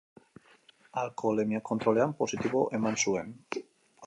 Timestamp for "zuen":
3.05-3.35